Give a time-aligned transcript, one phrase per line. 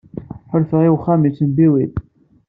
[0.51, 1.91] Ḥulfaɣ i uxxam yettembiwil.